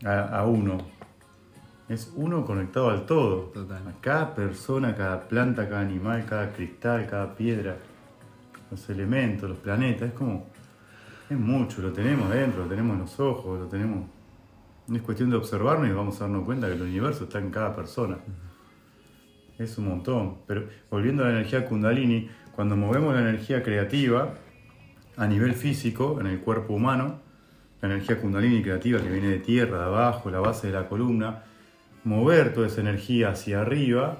a 0.05 0.45
uno. 0.45 0.87
Es 1.89 2.13
uno 2.17 2.45
conectado 2.45 2.91
al 2.91 3.05
todo. 3.05 3.51
Total. 3.53 3.87
A 3.87 4.01
cada 4.01 4.35
persona, 4.35 4.95
cada 4.95 5.29
planta, 5.29 5.69
cada 5.69 5.83
animal, 5.83 6.25
cada 6.27 6.53
cristal, 6.53 7.07
cada 7.07 7.35
piedra, 7.35 7.77
los 8.71 8.89
elementos, 8.89 9.49
los 9.49 9.59
planetas. 9.59 10.09
Es 10.09 10.15
como. 10.15 10.47
Es 11.29 11.39
mucho, 11.39 11.81
lo 11.81 11.91
tenemos 11.93 12.31
dentro, 12.31 12.65
lo 12.65 12.69
tenemos 12.69 12.95
en 12.95 13.01
los 13.01 13.19
ojos, 13.19 13.59
lo 13.59 13.67
tenemos. 13.67 14.07
Es 14.93 15.01
cuestión 15.01 15.31
de 15.31 15.37
observarnos 15.37 15.89
y 15.89 15.93
vamos 15.93 16.21
a 16.21 16.25
darnos 16.25 16.45
cuenta 16.45 16.67
que 16.67 16.75
el 16.75 16.83
universo 16.83 17.25
está 17.25 17.39
en 17.39 17.51
cada 17.51 17.75
persona. 17.75 18.19
Es 19.59 19.79
un 19.79 19.89
montón. 19.89 20.39
Pero 20.47 20.69
volviendo 20.91 21.23
a 21.23 21.29
la 21.29 21.33
energía 21.33 21.65
Kundalini, 21.67 22.29
cuando 22.55 22.77
movemos 22.77 23.15
la 23.15 23.21
energía 23.21 23.63
creativa 23.63 24.35
a 25.17 25.27
nivel 25.27 25.55
físico, 25.55 26.19
en 26.21 26.27
el 26.27 26.41
cuerpo 26.41 26.75
humano, 26.75 27.21
la 27.81 27.89
energía 27.89 28.21
Kundalini 28.21 28.63
creativa 28.63 29.01
que 29.01 29.09
viene 29.09 29.29
de 29.29 29.39
tierra, 29.39 29.79
de 29.79 29.85
abajo, 29.85 30.31
la 30.31 30.41
base 30.41 30.67
de 30.67 30.75
la 30.75 30.89
columna, 30.89 31.45
mover 32.05 32.53
toda 32.53 32.67
esa 32.67 32.81
energía 32.81 33.31
hacia 33.31 33.61
arriba 33.61 34.19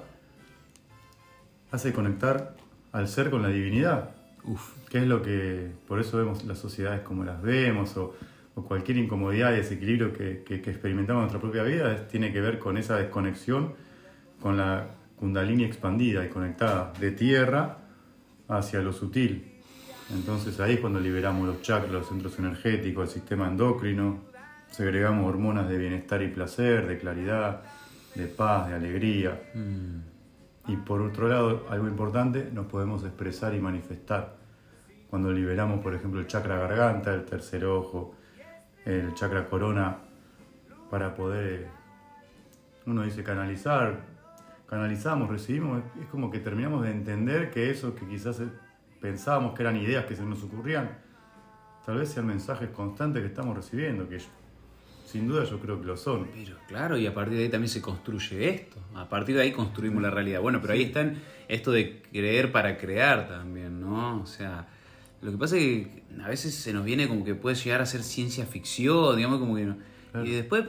hace 1.71 1.93
conectar 1.93 2.55
al 2.91 3.07
ser 3.07 3.29
con 3.29 3.41
la 3.41 3.49
divinidad. 3.49 4.11
Uf, 4.43 4.73
que 4.89 4.99
es 4.99 5.07
lo 5.07 5.21
que, 5.21 5.71
por 5.87 5.99
eso 5.99 6.17
vemos 6.17 6.43
las 6.45 6.57
sociedades 6.59 7.01
como 7.01 7.23
las 7.23 7.41
vemos, 7.41 7.97
o, 7.97 8.15
o 8.55 8.63
cualquier 8.63 8.97
incomodidad 8.97 9.53
y 9.53 9.57
desequilibrio 9.57 10.13
que, 10.13 10.43
que- 10.45 10.61
que 10.61 10.69
experimentamos 10.69 11.21
en 11.21 11.23
nuestra 11.31 11.41
propia 11.41 11.63
vida, 11.63 11.93
es- 11.93 12.07
tiene 12.07 12.31
que 12.31 12.41
ver 12.41 12.59
con 12.59 12.77
esa 12.77 12.95
desconexión 12.97 13.73
con 14.41 14.57
la 14.57 14.87
kundalini 15.17 15.63
expandida 15.63 16.23
y 16.25 16.29
conectada 16.29 16.93
de 16.99 17.11
tierra 17.11 17.77
hacia 18.47 18.81
lo 18.81 18.93
sutil. 18.93 19.51
Entonces 20.13 20.59
ahí 20.59 20.75
es 20.75 20.79
cuando 20.79 20.99
liberamos 20.99 21.47
los 21.47 21.61
chakras, 21.63 21.91
los 21.91 22.07
centros 22.07 22.37
energéticos, 22.37 23.07
el 23.09 23.13
sistema 23.21 23.47
endocrino, 23.47 24.19
segregamos 24.71 25.27
hormonas 25.29 25.67
de 25.69 25.77
bienestar 25.77 26.21
y 26.21 26.27
placer, 26.29 26.87
de 26.87 26.97
claridad, 26.97 27.61
de 28.15 28.25
paz, 28.27 28.67
de 28.69 28.75
alegría. 28.75 29.41
Y 30.67 30.75
por 30.77 31.01
otro 31.01 31.27
lado, 31.27 31.65
algo 31.69 31.87
importante, 31.87 32.49
nos 32.51 32.65
podemos 32.67 33.03
expresar 33.03 33.53
y 33.53 33.59
manifestar. 33.59 34.35
Cuando 35.09 35.31
liberamos, 35.31 35.79
por 35.81 35.93
ejemplo, 35.93 36.19
el 36.19 36.27
chakra 36.27 36.57
garganta, 36.57 37.13
el 37.13 37.23
tercer 37.25 37.65
ojo, 37.65 38.15
el 38.85 39.13
chakra 39.13 39.47
corona, 39.47 39.97
para 40.89 41.15
poder, 41.15 41.67
uno 42.85 43.03
dice 43.03 43.23
canalizar, 43.23 43.99
canalizamos, 44.67 45.29
recibimos, 45.29 45.81
es- 46.01 46.07
como 46.07 46.29
que 46.31 46.39
terminamos 46.39 46.83
de 46.83 46.91
entender 46.91 47.49
que 47.51 47.69
eso 47.69 47.95
que 47.95 48.07
quizás 48.07 48.39
eh, 48.39 48.47
pensábamos 48.99 49.53
que 49.53 49.61
eran 49.63 49.77
ideas 49.77 50.05
que 50.05 50.15
se 50.15 50.23
nos 50.23 50.43
ocurrían, 50.43 50.89
tal 51.85 51.97
vez 51.97 52.09
sean 52.09 52.25
mensajes 52.25 52.69
constantes 52.69 53.21
que 53.21 53.27
estamos 53.27 53.55
recibiendo, 53.55 54.07
que 54.09 54.19
sin 55.05 55.27
duda 55.27 55.43
yo 55.45 55.59
creo 55.59 55.79
que 55.79 55.87
lo 55.87 55.95
son. 55.95 56.27
Pero 56.33 56.57
claro, 56.67 56.97
y 56.97 57.05
a 57.05 57.13
partir 57.13 57.37
de 57.37 57.43
ahí 57.43 57.49
también 57.49 57.69
se 57.69 57.81
construye 57.81 58.49
esto. 58.49 58.77
A 58.95 59.07
partir 59.07 59.35
de 59.35 59.43
ahí 59.43 59.51
construimos 59.51 60.01
la 60.01 60.09
realidad. 60.09 60.41
Bueno, 60.41 60.59
pero 60.61 60.73
ahí 60.73 60.83
está 60.83 61.13
esto 61.47 61.71
de 61.71 62.01
creer 62.11 62.51
para 62.51 62.77
crear 62.77 63.27
también, 63.27 63.79
¿no? 63.79 64.21
O 64.21 64.25
sea, 64.25 64.67
lo 65.21 65.31
que 65.31 65.37
pasa 65.37 65.57
es 65.57 65.61
que 65.61 66.03
a 66.21 66.27
veces 66.27 66.55
se 66.55 66.73
nos 66.73 66.83
viene 66.83 67.07
como 67.07 67.23
que 67.23 67.35
puede 67.35 67.55
llegar 67.55 67.81
a 67.81 67.85
ser 67.85 68.03
ciencia 68.03 68.45
ficción, 68.45 69.15
digamos, 69.15 69.39
como 69.39 69.55
que 69.55 69.65
no. 69.65 69.77
Claro. 70.11 70.27
Y 70.27 70.31
después, 70.31 70.65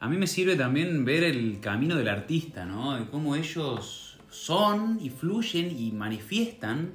a 0.00 0.08
mí 0.08 0.16
me 0.16 0.26
sirve 0.26 0.56
también 0.56 1.04
ver 1.04 1.22
el 1.22 1.60
camino 1.60 1.96
del 1.96 2.08
artista, 2.08 2.64
¿no? 2.64 2.96
De 2.96 3.06
cómo 3.06 3.36
ellos 3.36 4.18
son 4.28 4.98
y 5.00 5.10
fluyen 5.10 5.70
y 5.78 5.92
manifiestan, 5.92 6.90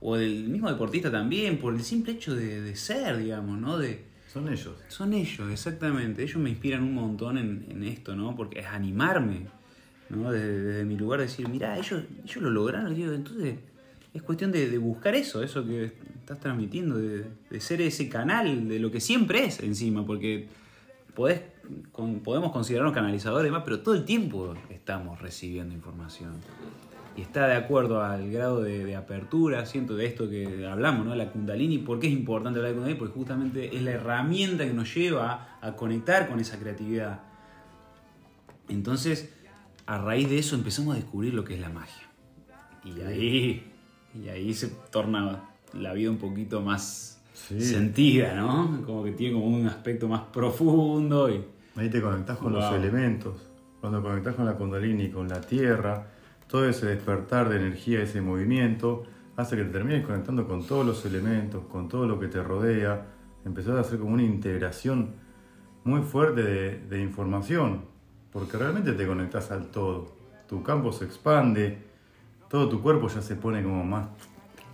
o 0.00 0.16
del 0.16 0.48
mismo 0.48 0.68
deportista 0.68 1.10
también, 1.10 1.58
por 1.58 1.74
el 1.74 1.82
simple 1.82 2.12
hecho 2.12 2.34
de, 2.34 2.60
de 2.60 2.76
ser, 2.76 3.18
digamos, 3.18 3.58
¿no? 3.58 3.78
De, 3.78 4.13
Son 4.34 4.48
ellos. 4.52 4.74
son 4.88 5.12
ellos, 5.14 5.50
exactamente. 5.50 6.22
Ellos 6.24 6.36
me 6.38 6.50
inspiran 6.50 6.82
un 6.82 6.92
montón 6.92 7.38
en, 7.38 7.84
esto, 7.84 8.16
¿no? 8.16 8.34
Porque 8.34 8.58
es 8.58 8.66
animarme, 8.66 9.46
¿no? 10.10 10.32
Desde, 10.32 10.84
mi 10.84 10.96
lugar 10.96 11.20
decir, 11.20 11.48
mirá, 11.48 11.78
ellos, 11.78 12.02
ellos 12.24 12.36
lo 12.42 12.50
lograron, 12.50 12.92
digo, 12.94 13.12
entonces 13.12 13.54
es 14.12 14.22
cuestión 14.22 14.50
de, 14.50 14.68
de 14.68 14.78
buscar 14.78 15.14
eso, 15.14 15.42
eso 15.42 15.64
que 15.64 15.92
estás 16.18 16.40
transmitiendo, 16.40 16.96
de, 16.98 17.24
de 17.48 17.60
ser 17.60 17.80
ese 17.80 18.08
canal 18.08 18.68
de 18.68 18.78
lo 18.80 18.90
que 18.90 19.00
siempre 19.00 19.44
es 19.44 19.60
encima, 19.60 20.04
porque 20.04 20.48
podés, 21.14 21.40
con- 21.92 22.18
podemos 22.20 22.50
considerarnos 22.50 22.92
canalizadores 22.92 23.46
y 23.46 23.50
demás, 23.50 23.62
pero 23.64 23.80
todo 23.80 23.94
el 23.94 24.04
tiempo 24.04 24.54
estamos 24.68 25.22
recibiendo 25.22 25.74
información. 25.74 26.32
Y 27.16 27.20
está 27.22 27.46
de 27.46 27.54
acuerdo 27.54 28.02
al 28.02 28.28
grado 28.30 28.60
de, 28.62 28.84
de 28.84 28.96
apertura, 28.96 29.66
siento, 29.66 29.94
de 29.94 30.06
esto 30.06 30.28
que 30.28 30.66
hablamos, 30.66 31.06
¿no? 31.06 31.14
La 31.14 31.30
Kundalini, 31.30 31.78
¿por 31.78 32.00
qué 32.00 32.08
es 32.08 32.12
importante 32.12 32.58
hablar 32.58 32.72
de 32.72 32.74
Kundalini? 32.76 32.98
Porque 32.98 33.14
justamente 33.14 33.76
es 33.76 33.82
la 33.82 33.92
herramienta 33.92 34.64
que 34.64 34.72
nos 34.74 34.92
lleva 34.94 35.58
a 35.60 35.72
conectar 35.76 36.28
con 36.28 36.40
esa 36.40 36.58
creatividad. 36.58 37.20
Entonces, 38.68 39.32
a 39.86 39.98
raíz 39.98 40.28
de 40.28 40.38
eso 40.38 40.56
empezamos 40.56 40.94
a 40.94 40.96
descubrir 40.96 41.34
lo 41.34 41.44
que 41.44 41.54
es 41.54 41.60
la 41.60 41.68
magia. 41.68 42.08
Y 42.84 43.00
ahí, 43.02 43.72
y 44.14 44.28
ahí 44.28 44.52
se 44.54 44.68
torna 44.90 45.44
la 45.72 45.92
vida 45.92 46.10
un 46.10 46.18
poquito 46.18 46.60
más 46.60 47.10
Sí. 47.32 47.60
sentida, 47.60 48.34
¿no? 48.34 48.82
Como 48.86 49.02
que 49.02 49.10
tiene 49.12 49.34
como 49.34 49.46
un 49.46 49.66
aspecto 49.66 50.06
más 50.08 50.20
profundo 50.32 51.28
y... 51.28 51.44
Ahí 51.76 51.90
te 51.90 52.00
conectás 52.00 52.38
con 52.38 52.52
los 52.52 52.72
elementos. 52.72 53.34
Cuando 53.80 54.00
conectás 54.00 54.36
con 54.36 54.46
la 54.46 54.54
Kundalini, 54.54 55.10
con 55.10 55.28
la 55.28 55.40
tierra, 55.40 56.06
todo 56.46 56.68
ese 56.68 56.86
despertar 56.86 57.48
de 57.48 57.56
energía, 57.56 58.02
ese 58.02 58.20
movimiento, 58.20 59.04
hace 59.36 59.56
que 59.56 59.64
te 59.64 59.70
termines 59.70 60.04
conectando 60.04 60.46
con 60.46 60.66
todos 60.66 60.86
los 60.86 61.04
elementos, 61.04 61.64
con 61.66 61.88
todo 61.88 62.06
lo 62.06 62.18
que 62.20 62.28
te 62.28 62.42
rodea. 62.42 63.06
Empezás 63.44 63.76
a 63.76 63.80
hacer 63.80 63.98
como 63.98 64.14
una 64.14 64.22
integración 64.22 65.14
muy 65.84 66.02
fuerte 66.02 66.42
de, 66.42 67.02
información, 67.02 67.82
porque 68.32 68.56
realmente 68.56 68.92
te 68.92 69.06
conectás 69.06 69.50
al 69.50 69.66
todo. 69.66 70.12
Tu 70.48 70.62
campo 70.62 70.92
se 70.92 71.04
expande, 71.04 71.78
todo 72.48 72.68
tu 72.68 72.80
cuerpo 72.80 73.08
ya 73.08 73.22
se 73.22 73.36
pone 73.36 73.62
como 73.62 73.84
más 73.84 74.08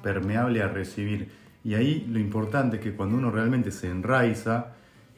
permeable 0.03 0.62
a 0.62 0.69
recibir. 0.69 1.31
Y 1.65 1.75
ahí 1.75 2.07
lo 2.09 2.19
importante 2.19 2.77
es 2.77 2.83
que 2.83 2.95
cuando 2.95 3.17
uno 3.17 3.31
realmente 3.31 3.71
se 3.71 3.91
enraiza 3.91 4.73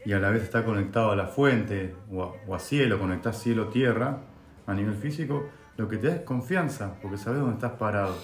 y 0.04 0.12
a 0.12 0.18
la 0.18 0.30
vez 0.30 0.42
está 0.42 0.64
conectado 0.64 1.12
a 1.12 1.16
la 1.16 1.26
fuente 1.26 1.94
o 2.10 2.22
a, 2.22 2.32
o 2.48 2.54
a 2.54 2.58
cielo, 2.58 2.98
conectás 2.98 3.42
cielo-tierra 3.42 4.18
a 4.66 4.74
nivel 4.74 4.94
físico, 4.94 5.48
lo 5.76 5.88
que 5.88 5.96
te 5.96 6.08
da 6.08 6.14
es 6.16 6.20
confianza, 6.22 6.94
porque 7.00 7.16
sabes 7.18 7.40
dónde 7.40 7.54
estás 7.54 7.72
parado. 7.72 8.16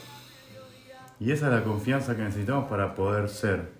Y 1.20 1.32
esa 1.32 1.46
es 1.46 1.52
la 1.52 1.64
confianza 1.64 2.16
que 2.16 2.22
necesitamos 2.22 2.68
para 2.68 2.94
poder 2.94 3.28
ser, 3.28 3.70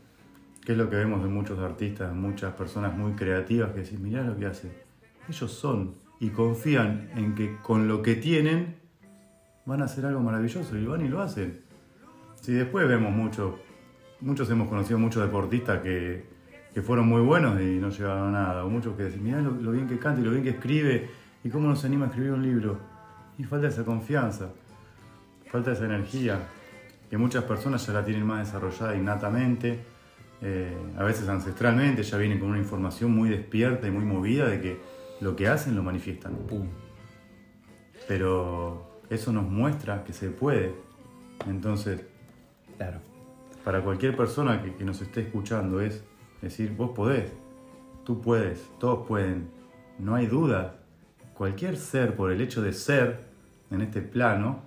que 0.64 0.72
es 0.72 0.78
lo 0.78 0.90
que 0.90 0.96
vemos 0.96 1.22
de 1.22 1.28
muchos 1.28 1.58
artistas, 1.58 2.12
muchas 2.14 2.54
personas 2.54 2.96
muy 2.96 3.12
creativas 3.12 3.72
que 3.72 3.80
dicen, 3.80 4.02
mirá 4.02 4.22
lo 4.22 4.36
que 4.36 4.46
hacen. 4.46 4.72
Ellos 5.28 5.52
son 5.52 5.94
y 6.20 6.30
confían 6.30 7.10
en 7.14 7.34
que 7.34 7.56
con 7.62 7.86
lo 7.86 8.02
que 8.02 8.16
tienen 8.16 8.76
van 9.66 9.82
a 9.82 9.84
hacer 9.84 10.06
algo 10.06 10.20
maravilloso 10.20 10.76
y 10.76 10.84
van 10.84 11.04
y 11.04 11.08
lo 11.08 11.20
hacen. 11.20 11.60
Si 12.40 12.52
después 12.52 12.88
vemos 12.88 13.12
mucho, 13.12 13.60
muchos 14.20 14.50
hemos 14.50 14.68
conocido 14.68 14.98
muchos 14.98 15.22
deportistas 15.22 15.80
que, 15.82 16.24
que 16.74 16.82
fueron 16.82 17.06
muy 17.06 17.20
buenos 17.20 17.60
y 17.60 17.78
no 17.78 17.90
llegaron 17.90 18.34
a 18.34 18.40
nada, 18.40 18.64
o 18.64 18.70
muchos 18.70 18.96
que 18.96 19.04
dicen, 19.04 19.22
mirá 19.22 19.40
lo 19.40 19.70
bien 19.70 19.86
que 19.86 19.98
canta 19.98 20.20
y 20.20 20.24
lo 20.24 20.30
bien 20.30 20.42
que 20.42 20.50
escribe 20.50 21.10
y 21.44 21.50
cómo 21.50 21.68
nos 21.68 21.84
anima 21.84 22.06
a 22.06 22.08
escribir 22.08 22.32
un 22.32 22.42
libro. 22.42 22.78
Y 23.38 23.44
falta 23.44 23.68
esa 23.68 23.84
confianza, 23.84 24.50
falta 25.50 25.72
esa 25.72 25.84
energía, 25.84 26.40
que 27.08 27.16
muchas 27.16 27.44
personas 27.44 27.86
ya 27.86 27.92
la 27.92 28.04
tienen 28.04 28.26
más 28.26 28.46
desarrollada 28.46 28.96
innatamente, 28.96 29.78
eh, 30.42 30.76
a 30.96 31.04
veces 31.04 31.28
ancestralmente, 31.28 32.02
ya 32.02 32.18
vienen 32.18 32.38
con 32.38 32.50
una 32.50 32.58
información 32.58 33.12
muy 33.12 33.30
despierta 33.30 33.86
y 33.86 33.90
muy 33.90 34.04
movida 34.04 34.46
de 34.46 34.60
que 34.60 34.80
lo 35.20 35.34
que 35.36 35.48
hacen 35.48 35.74
lo 35.74 35.82
manifiestan. 35.82 36.34
¡Pum! 36.48 36.68
Pero 38.06 39.00
eso 39.10 39.32
nos 39.32 39.48
muestra 39.48 40.04
que 40.04 40.12
se 40.12 40.30
puede. 40.30 40.74
Entonces, 41.46 42.04
Claro. 42.76 43.00
para 43.64 43.82
cualquier 43.82 44.16
persona 44.16 44.62
que, 44.62 44.74
que 44.74 44.84
nos 44.84 45.00
esté 45.00 45.22
escuchando 45.22 45.80
es 45.80 46.04
decir, 46.40 46.74
vos 46.76 46.90
podés, 46.90 47.32
tú 48.04 48.20
puedes, 48.20 48.70
todos 48.78 49.06
pueden, 49.06 49.50
no 49.98 50.14
hay 50.14 50.26
duda. 50.26 50.76
Cualquier 51.34 51.76
ser, 51.76 52.14
por 52.14 52.30
el 52.32 52.40
hecho 52.40 52.62
de 52.62 52.72
ser 52.72 53.27
en 53.70 53.80
este 53.82 54.00
plano, 54.02 54.62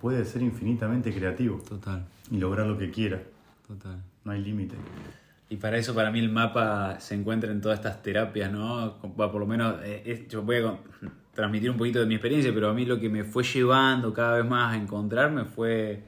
puede 0.00 0.24
ser 0.24 0.42
infinitamente 0.42 1.12
creativo 1.12 1.58
Total, 1.68 2.04
y 2.30 2.38
lograr 2.38 2.66
lo 2.66 2.76
que 2.78 2.90
quiera. 2.90 3.20
total. 3.66 4.02
No 4.24 4.32
hay 4.32 4.40
límite. 4.42 4.76
Y 5.48 5.56
para 5.56 5.78
eso, 5.78 5.94
para 5.94 6.10
mí, 6.10 6.20
el 6.20 6.28
mapa 6.30 7.00
se 7.00 7.14
encuentra 7.14 7.50
en 7.50 7.60
todas 7.60 7.78
estas 7.78 8.02
terapias, 8.02 8.52
¿no? 8.52 8.98
Por 9.16 9.34
lo 9.36 9.46
menos, 9.46 9.76
eh, 9.82 10.02
es- 10.06 10.28
yo 10.28 10.42
voy 10.42 10.56
a 10.56 10.76
transmitir 11.34 11.70
un 11.70 11.76
poquito 11.76 11.98
de 12.00 12.06
mi 12.06 12.14
experiencia, 12.14 12.52
pero 12.54 12.68
a 12.70 12.74
mí 12.74 12.84
lo 12.86 13.00
que 13.00 13.08
me 13.08 13.24
fue 13.24 13.42
llevando 13.42 14.12
cada 14.12 14.36
vez 14.36 14.46
más 14.48 14.74
a 14.74 14.76
encontrarme 14.76 15.44
fue, 15.44 16.02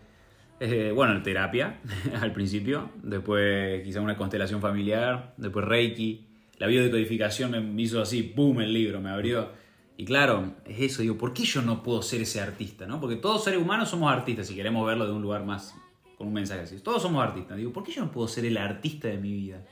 eh, 0.60 0.92
bueno, 0.94 1.20
terapia 1.22 1.80
al 2.20 2.32
principio, 2.32 2.90
después 3.02 3.82
quizá 3.82 4.00
una 4.00 4.16
constelación 4.16 4.60
familiar, 4.60 5.34
después 5.38 5.64
Reiki, 5.64 6.26
la 6.58 6.66
biodecodificación 6.68 7.74
me 7.74 7.82
hizo 7.82 8.00
así, 8.00 8.22
¡pum!, 8.22 8.60
el 8.60 8.72
libro, 8.72 9.00
me 9.00 9.10
abrió. 9.10 9.48
Y 9.96 10.04
claro, 10.04 10.54
es 10.64 10.80
eso, 10.80 11.02
digo, 11.02 11.18
¿por 11.18 11.32
qué 11.34 11.44
yo 11.44 11.62
no 11.62 11.82
puedo 11.82 12.02
ser 12.02 12.22
ese 12.22 12.40
artista, 12.40 12.86
no? 12.86 13.00
Porque 13.00 13.16
todos 13.16 13.44
seres 13.44 13.60
humanos 13.60 13.90
somos 13.90 14.12
artistas, 14.12 14.46
si 14.46 14.54
queremos 14.54 14.86
verlo 14.86 15.06
de 15.06 15.12
un 15.12 15.22
lugar 15.22 15.44
más, 15.44 15.74
con 16.16 16.28
un 16.28 16.32
mensaje 16.32 16.62
así. 16.62 16.80
Todos 16.80 17.02
somos 17.02 17.22
artistas. 17.22 17.56
Digo, 17.56 17.72
¿por 17.72 17.84
qué 17.84 17.92
yo 17.92 18.02
no 18.02 18.10
puedo 18.10 18.26
ser 18.28 18.44
el 18.44 18.56
artista 18.56 19.08
de 19.08 19.18
mi 19.18 19.32
vida? 19.32 19.64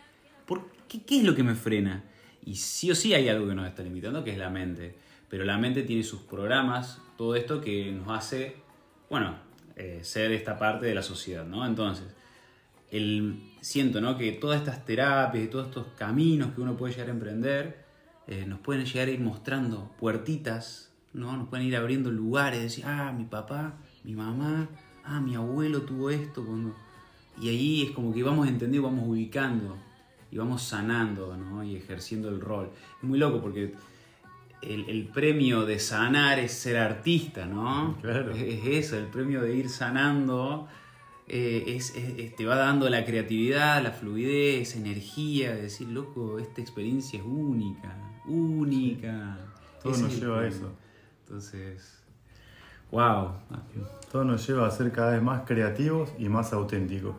¿Por 0.46 0.70
qué, 0.88 1.02
¿Qué 1.02 1.18
es 1.18 1.24
lo 1.24 1.34
que 1.34 1.42
me 1.42 1.54
frena? 1.54 2.04
Y 2.44 2.56
sí 2.56 2.90
o 2.90 2.94
sí 2.94 3.14
hay 3.14 3.28
algo 3.28 3.48
que 3.48 3.54
nos 3.54 3.66
está 3.66 3.82
limitando, 3.82 4.22
que 4.24 4.32
es 4.32 4.38
la 4.38 4.50
mente. 4.50 4.94
Pero 5.28 5.44
la 5.44 5.58
mente 5.58 5.82
tiene 5.84 6.02
sus 6.02 6.20
programas, 6.22 7.00
todo 7.16 7.34
esto 7.36 7.60
que 7.60 7.92
nos 7.92 8.08
hace, 8.08 8.56
bueno, 9.08 9.36
eh, 9.76 10.00
ser 10.02 10.32
esta 10.32 10.58
parte 10.58 10.86
de 10.86 10.94
la 10.94 11.02
sociedad, 11.02 11.46
¿no? 11.46 11.64
Entonces, 11.64 12.06
el, 12.90 13.40
siento, 13.60 14.00
¿no? 14.00 14.18
Que 14.18 14.32
todas 14.32 14.58
estas 14.58 14.84
terapias 14.84 15.44
y 15.44 15.48
todos 15.48 15.68
estos 15.68 15.86
caminos 15.96 16.52
que 16.52 16.60
uno 16.60 16.76
puede 16.76 16.94
llegar 16.94 17.08
a 17.08 17.12
emprender, 17.12 17.84
eh, 18.30 18.46
nos 18.46 18.60
pueden 18.60 18.86
llegar 18.86 19.08
a 19.08 19.10
ir 19.10 19.18
mostrando 19.18 19.90
puertitas, 19.98 20.92
¿no? 21.12 21.36
Nos 21.36 21.48
pueden 21.48 21.66
ir 21.66 21.74
abriendo 21.74 22.12
lugares, 22.12 22.62
decir, 22.62 22.84
ah, 22.86 23.12
mi 23.12 23.24
papá, 23.24 23.74
mi 24.04 24.14
mamá, 24.14 24.68
ah, 25.02 25.20
mi 25.20 25.34
abuelo 25.34 25.82
tuvo 25.82 26.10
esto 26.10 26.44
cuando... 26.46 26.72
Y 27.40 27.48
ahí 27.48 27.82
es 27.82 27.90
como 27.90 28.14
que 28.14 28.22
vamos 28.22 28.46
entendiendo, 28.46 28.88
vamos 28.88 29.08
ubicando 29.08 29.76
y 30.30 30.38
vamos 30.38 30.62
sanando, 30.62 31.36
¿no? 31.36 31.64
Y 31.64 31.74
ejerciendo 31.74 32.28
el 32.28 32.40
rol. 32.40 32.70
Es 33.02 33.08
muy 33.08 33.18
loco 33.18 33.40
porque 33.40 33.74
el, 34.62 35.08
premio 35.12 35.66
de 35.66 35.80
sanar 35.80 36.38
es 36.38 36.52
ser 36.52 36.76
artista, 36.76 37.46
¿no? 37.46 37.98
Claro. 38.00 38.30
Es, 38.30 38.64
eso, 38.64 38.96
el 38.96 39.06
premio 39.06 39.40
de 39.42 39.56
ir 39.56 39.68
sanando 39.68 40.68
eh, 41.26 41.64
es, 41.66 41.94
te 42.36 42.46
va 42.46 42.54
dando 42.54 42.88
la 42.88 43.04
creatividad, 43.04 43.82
la 43.82 43.90
fluidez, 43.90 44.76
energía, 44.76 45.52
de 45.52 45.62
decir, 45.62 45.88
loco, 45.88 46.38
esta 46.38 46.60
experiencia 46.60 47.18
es 47.18 47.26
única, 47.26 48.09
única. 48.30 49.36
Todo 49.82 49.96
nos 49.96 50.20
lleva 50.20 50.40
a 50.40 50.46
eso. 50.46 50.72
Entonces, 51.24 52.02
wow. 52.90 53.32
Todo 54.10 54.24
nos 54.24 54.46
lleva 54.46 54.66
a 54.66 54.70
ser 54.70 54.92
cada 54.92 55.12
vez 55.12 55.22
más 55.22 55.42
creativos 55.46 56.12
y 56.18 56.28
más 56.28 56.52
auténticos. 56.52 57.14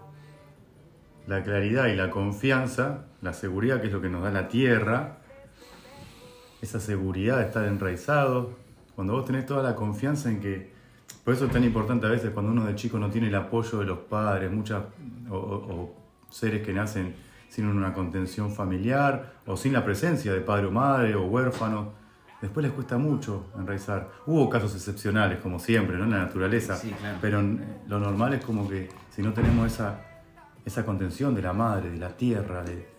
La 1.27 1.43
claridad 1.43 1.87
y 1.87 1.95
la 1.95 2.09
confianza, 2.09 3.05
la 3.21 3.33
seguridad 3.33 3.79
que 3.81 3.87
es 3.87 3.93
lo 3.93 4.01
que 4.01 4.09
nos 4.09 4.23
da 4.23 4.31
la 4.31 4.47
tierra, 4.47 5.17
esa 6.61 6.79
seguridad 6.79 7.37
de 7.37 7.45
estar 7.45 7.65
enraizado, 7.65 8.55
cuando 8.95 9.13
vos 9.13 9.25
tenés 9.25 9.45
toda 9.45 9.63
la 9.63 9.75
confianza 9.75 10.29
en 10.29 10.39
que, 10.39 10.71
por 11.23 11.33
eso 11.33 11.45
es 11.45 11.51
tan 11.51 11.63
importante 11.63 12.05
a 12.05 12.09
veces 12.09 12.31
cuando 12.31 12.51
uno 12.51 12.65
de 12.65 12.75
chico 12.75 12.99
no 12.99 13.09
tiene 13.09 13.27
el 13.27 13.35
apoyo 13.35 13.79
de 13.79 13.85
los 13.85 13.99
padres, 13.99 14.51
muchas, 14.51 14.83
o, 15.29 15.95
seres 16.29 16.65
que 16.65 16.73
nacen 16.73 17.15
sin 17.51 17.67
una 17.67 17.93
contención 17.93 18.51
familiar, 18.51 19.33
o 19.45 19.55
sin 19.55 19.73
la 19.73 19.83
presencia 19.83 20.33
de 20.33 20.41
padre 20.41 20.65
o 20.67 20.71
madre, 20.71 21.13
o 21.13 21.25
huérfano, 21.25 21.91
después 22.41 22.65
les 22.65 22.73
cuesta 22.73 22.97
mucho 22.97 23.51
enraizar. 23.59 24.09
Hubo 24.25 24.49
casos 24.49 24.73
excepcionales, 24.73 25.39
como 25.39 25.59
siempre, 25.59 25.97
¿no? 25.97 26.05
en 26.05 26.11
la 26.11 26.19
naturaleza, 26.19 26.81
pero 27.21 27.43
lo 27.87 27.99
normal 27.99 28.33
es 28.33 28.43
como 28.43 28.67
que 28.67 28.89
si 29.09 29.21
no 29.21 29.33
tenemos 29.33 29.71
esa, 29.71 29.99
esa 30.65 30.85
contención 30.85 31.35
de 31.35 31.43
la 31.43 31.53
madre, 31.53 31.91
de 31.91 31.97
la 31.97 32.15
tierra, 32.15 32.63
de, 32.63 32.89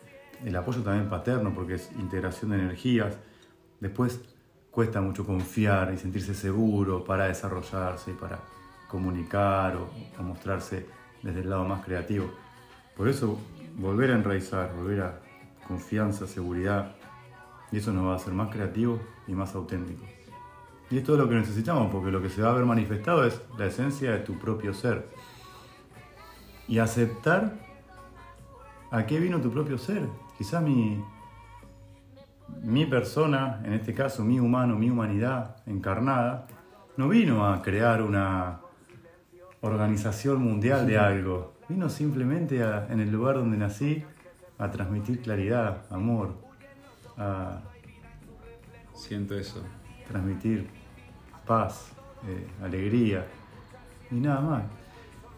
el 0.45 0.55
apoyo 0.55 0.83
también 0.83 1.09
paterno, 1.09 1.53
porque 1.53 1.75
es 1.75 1.91
integración 1.99 2.51
de 2.51 2.59
energías, 2.59 3.17
Después 3.83 4.21
cuesta 4.71 5.01
mucho 5.01 5.27
confiar 5.27 5.93
y 5.93 5.99
sentirse 5.99 6.35
seguro 6.35 7.03
para 7.03 7.27
desarrollarse 7.27 8.13
y 8.13 8.15
para 8.15 8.39
comunicar 8.87 9.75
o, 9.75 9.91
mostrarse 10.23 10.87
desde 11.21 11.41
el 11.41 11.51
lado 11.51 11.65
más 11.65 11.85
creativo. 11.85 12.31
Por 12.97 13.09
eso 13.09 13.41
volver 13.77 14.11
a 14.11 14.15
enraizar, 14.15 14.75
volver 14.75 15.01
a 15.03 15.21
confianza, 15.67 16.27
seguridad, 16.27 16.95
y 17.71 17.79
eso 17.79 17.93
nos 17.93 18.07
va 18.07 18.13
a 18.13 18.17
hacer 18.17 18.35
más 18.35 18.51
creativos 18.51 19.01
y 19.27 19.33
más 19.33 19.55
auténticos. 19.55 20.09
Y 20.91 20.99
es 20.99 21.05
todo 21.05 21.17
lo 21.17 21.29
que 21.29 21.35
necesitamos, 21.37 21.91
porque 21.91 22.11
lo 22.11 22.21
que 22.21 22.29
se 22.29 22.43
va 22.43 22.51
a 22.51 22.53
ver 22.53 22.67
manifestado 22.67 23.25
es 23.25 23.41
la 23.57 23.67
esencia 23.67 24.13
de 24.13 24.19
tu 24.19 24.39
propio 24.39 24.75
ser. 24.75 25.09
Y 26.69 26.79
aceptar 26.79 27.55
a 28.91 29.07
qué 29.07 29.19
vino 29.19 29.41
tu 29.41 29.51
propio 29.51 29.79
ser. 29.79 30.07
Quizá 30.37 30.61
mi, 30.61 31.03
mi 32.63 32.85
persona, 32.85 33.63
en 33.65 33.73
este 33.73 33.95
caso 33.95 34.23
mi 34.23 34.39
humano, 34.39 34.77
mi 34.77 34.91
humanidad 34.91 35.57
encarnada, 35.67 36.47
no 36.99 37.09
vino 37.09 37.47
a 37.47 37.63
crear 37.63 38.03
una 38.03 38.61
organización 39.63 40.43
mundial 40.43 40.87
de 40.87 40.99
algo, 40.99 41.52
vino 41.69 41.89
simplemente 41.89 42.61
en 42.61 43.01
el 43.01 43.11
lugar 43.11 43.37
donde 43.37 43.57
nací 43.57 44.05
a 44.59 44.71
transmitir 44.71 45.21
claridad, 45.21 45.85
amor, 45.91 46.35
a... 47.17 47.61
Siento 48.95 49.37
eso. 49.37 49.63
Transmitir 50.07 50.69
paz, 51.47 51.93
eh, 52.27 52.47
alegría 52.63 53.27
y 54.11 54.17
nada 54.17 54.41
más. 54.41 54.63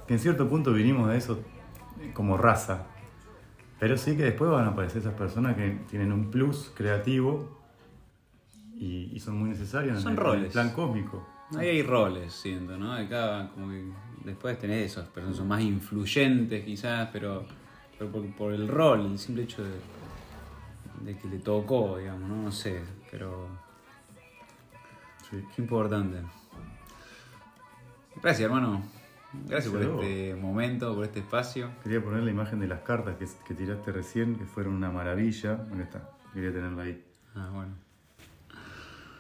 Que 0.07 0.15
en 0.15 0.21
cierto 0.21 0.49
punto 0.49 0.73
vinimos 0.73 1.09
de 1.09 1.17
eso 1.17 1.41
como 2.13 2.37
raza, 2.37 2.87
pero 3.79 3.97
sí 3.97 4.17
que 4.17 4.25
después 4.25 4.51
van 4.51 4.67
a 4.67 4.69
aparecer 4.69 5.01
esas 5.01 5.15
personas 5.15 5.57
que 5.57 5.79
tienen 5.89 6.13
un 6.13 6.31
plus 6.31 6.71
creativo 6.75 7.61
y, 8.77 9.19
son 9.21 9.39
muy 9.39 9.49
necesarios 9.49 10.05
en, 10.05 10.11
el, 10.11 10.49
plan 10.49 10.71
cósmico. 10.71 11.27
Ahí 11.57 11.69
hay 11.69 11.83
roles, 11.83 12.33
siento, 12.33 12.77
¿no? 12.77 12.97
Cada, 13.09 13.51
como 13.51 13.71
que 13.71 13.85
después 14.25 14.59
tenés 14.59 14.93
esas 14.93 15.09
personas 15.09 15.37
son 15.37 15.49
más 15.49 15.63
influyentes 15.63 16.65
quizás, 16.65 17.09
pero, 17.13 17.47
por, 18.37 18.53
el 18.53 18.69
rol, 18.69 19.13
el 19.13 19.19
simple 19.19 19.45
hecho 19.45 19.63
de, 19.63 21.17
que 21.17 21.29
le 21.29 21.39
tocó, 21.39 21.99
digamos, 21.99 22.29
¿no? 22.29 22.43
No 22.43 22.53
sé, 22.53 22.81
pero... 23.11 23.49
Qué 25.31 25.63
importante. 25.63 26.19
Gracias, 28.23 28.45
hermano. 28.45 28.83
Gracias 29.49 29.73
por 29.73 29.83
este 29.83 30.35
momento, 30.37 30.95
por 30.95 31.05
este 31.05 31.21
espacio. 31.21 31.71
Quería 31.83 32.03
poner 32.03 32.23
la 32.23 32.31
imagen 32.31 32.61
de 32.61 32.69
las 32.69 32.81
cartas 32.81 33.17
que, 33.17 33.55
tiraste 33.55 33.91
recién, 33.91 34.37
que 34.37 34.45
fueron 34.45 34.75
una 34.75 34.91
maravilla. 34.91 35.57
¿Dónde 35.57 35.85
está? 35.85 36.09
Quería 36.33 36.53
tenerla 36.53 36.85
ahí. 36.85 37.05
Ah, 37.35 37.51
bueno. 37.53 37.73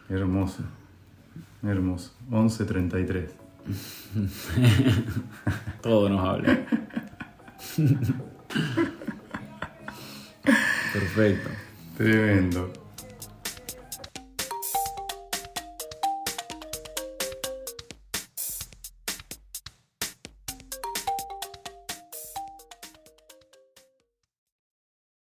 Hermoso. 0.08 0.62
Hermoso. 1.62 2.12
11.33. 2.30 3.28
Todo 5.82 6.08
nos 6.08 6.20
habla. 6.20 6.58
Perfecto. 10.92 11.50
Tremendo. 11.96 12.83